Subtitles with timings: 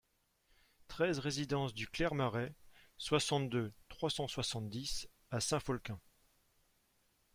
[0.87, 2.55] treize résidence du Clair Marais,
[2.97, 5.99] soixante-deux, trois cent soixante-dix à Saint-Folquin